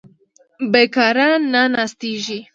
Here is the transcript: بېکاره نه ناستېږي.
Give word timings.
بېکاره 0.71 1.29
نه 1.53 1.63
ناستېږي. 1.73 2.39